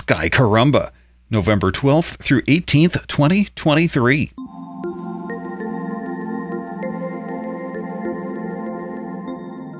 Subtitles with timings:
[0.00, 0.92] Sky Caramba,
[1.28, 4.32] November 12th through 18th, 2023.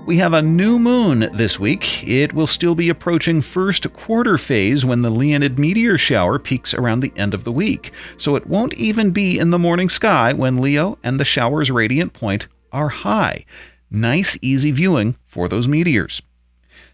[0.05, 2.07] We have a new moon this week.
[2.07, 7.01] It will still be approaching first quarter phase when the Leonid meteor shower peaks around
[7.01, 7.93] the end of the week.
[8.19, 12.13] So it won't even be in the morning sky when Leo and the shower's radiant
[12.13, 13.47] point are high.
[13.91, 16.21] Nice, easy viewing for those meteors.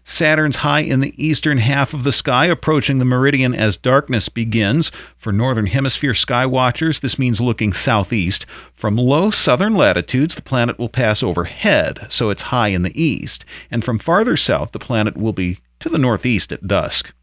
[0.09, 4.89] Saturn's high in the eastern half of the sky, approaching the meridian as darkness begins.
[5.17, 8.45] For northern hemisphere sky watchers, this means looking southeast.
[8.73, 13.43] From low southern latitudes, the planet will pass overhead, so it's high in the east.
[13.69, 17.13] And from farther south, the planet will be to the northeast at dusk.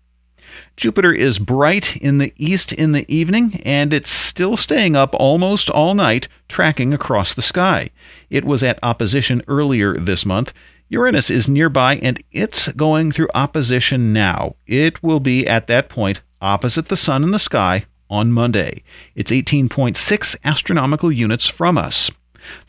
[0.76, 5.70] Jupiter is bright in the east in the evening, and it's still staying up almost
[5.70, 7.90] all night, tracking across the sky.
[8.28, 10.52] It was at opposition earlier this month.
[10.88, 14.54] Uranus is nearby and it's going through opposition now.
[14.66, 18.82] It will be at that point opposite the Sun in the sky on Monday.
[19.14, 22.10] It's 18.6 astronomical units from us.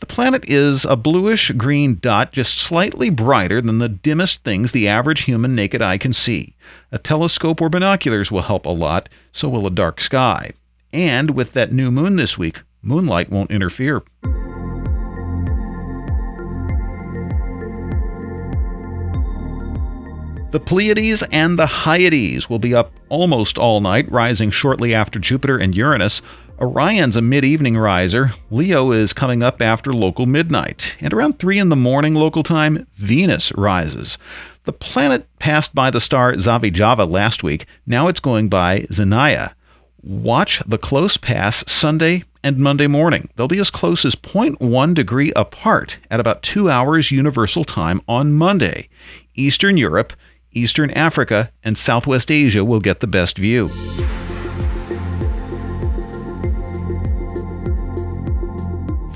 [0.00, 4.88] The planet is a bluish green dot, just slightly brighter than the dimmest things the
[4.88, 6.54] average human naked eye can see.
[6.92, 10.52] A telescope or binoculars will help a lot, so will a dark sky.
[10.94, 14.02] And with that new moon this week, moonlight won't interfere.
[20.56, 25.58] The Pleiades and the Hyades will be up almost all night, rising shortly after Jupiter
[25.58, 26.22] and Uranus.
[26.58, 28.32] Orion's a mid evening riser.
[28.50, 30.96] Leo is coming up after local midnight.
[30.98, 34.16] And around 3 in the morning local time, Venus rises.
[34.64, 37.66] The planet passed by the star Zavijava last week.
[37.86, 39.52] Now it's going by Zaniah.
[40.02, 43.28] Watch the close pass Sunday and Monday morning.
[43.36, 48.32] They'll be as close as 0.1 degree apart at about 2 hours universal time on
[48.32, 48.88] Monday.
[49.34, 50.14] Eastern Europe,
[50.56, 53.68] Eastern Africa, and Southwest Asia will get the best view.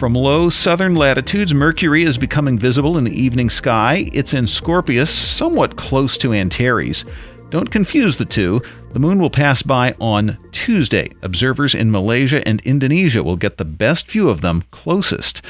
[0.00, 4.08] From low southern latitudes, Mercury is becoming visible in the evening sky.
[4.14, 7.04] It's in Scorpius, somewhat close to Antares.
[7.50, 8.62] Don't confuse the two.
[8.92, 11.10] The moon will pass by on Tuesday.
[11.22, 15.42] Observers in Malaysia and Indonesia will get the best view of them closest.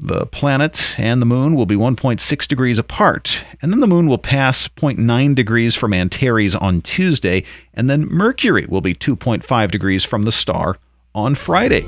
[0.00, 4.18] The planet and the moon will be 1.6 degrees apart, and then the moon will
[4.18, 7.44] pass 0.9 degrees from Antares on Tuesday,
[7.74, 10.76] and then Mercury will be 2.5 degrees from the star
[11.14, 11.86] on Friday.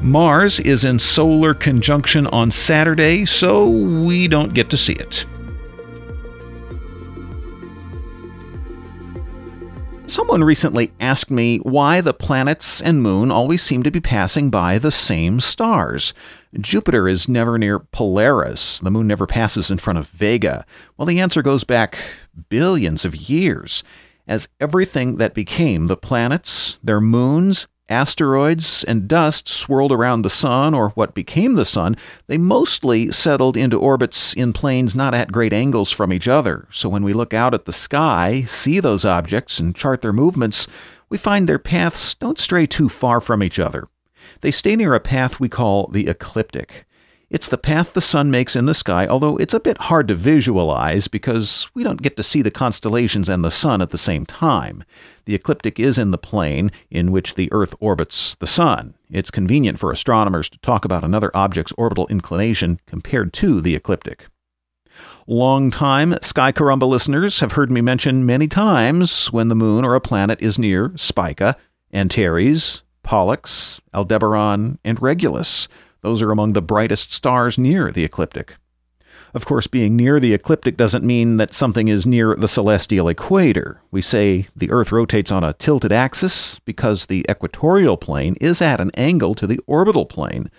[0.00, 5.24] Mars is in solar conjunction on Saturday, so we don't get to see it.
[10.10, 14.76] Someone recently asked me why the planets and moon always seem to be passing by
[14.76, 16.12] the same stars.
[16.58, 18.80] Jupiter is never near Polaris.
[18.80, 20.66] The moon never passes in front of Vega.
[20.96, 21.96] Well, the answer goes back
[22.48, 23.84] billions of years.
[24.26, 30.72] As everything that became the planets, their moons, asteroids and dust swirled around the sun
[30.72, 31.96] or what became the sun,
[32.28, 36.66] they mostly settled into orbits in planes not at great angles from each other.
[36.70, 40.66] So when we look out at the sky, see those objects, and chart their movements,
[41.08, 43.88] we find their paths don't stray too far from each other.
[44.40, 46.86] They stay near a path we call the ecliptic.
[47.30, 50.16] It's the path the sun makes in the sky, although it's a bit hard to
[50.16, 54.26] visualize because we don't get to see the constellations and the sun at the same
[54.26, 54.82] time.
[55.26, 58.94] The ecliptic is in the plane in which the Earth orbits the sun.
[59.12, 64.26] It's convenient for astronomers to talk about another object's orbital inclination compared to the ecliptic.
[65.28, 70.00] Long-time Sky Caramba listeners have heard me mention many times when the moon or a
[70.00, 71.56] planet is near Spica,
[71.92, 75.68] Antares, Pollux, Aldebaran, and Regulus.
[76.02, 78.56] Those are among the brightest stars near the ecliptic.
[79.32, 83.80] Of course, being near the ecliptic doesn't mean that something is near the celestial equator.
[83.90, 88.80] We say the Earth rotates on a tilted axis because the equatorial plane is at
[88.80, 90.50] an angle to the orbital plane.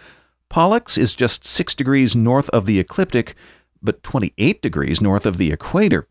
[0.50, 3.36] Pollux is just 6 degrees north of the ecliptic,
[3.82, 6.08] but 28 degrees north of the equator.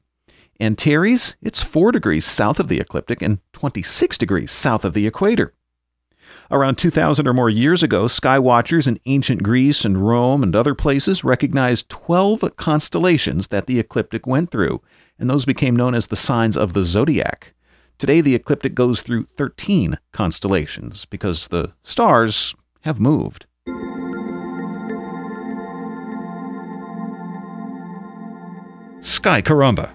[0.61, 5.55] Antares, it's 4 degrees south of the ecliptic and 26 degrees south of the equator.
[6.53, 10.75] Around 2,000 or more years ago, sky watchers in ancient Greece and Rome and other
[10.75, 14.83] places recognized 12 constellations that the ecliptic went through,
[15.17, 17.55] and those became known as the signs of the zodiac.
[17.99, 23.47] Today, the ecliptic goes through 13 constellations because the stars have moved.
[29.03, 29.93] Sky Caramba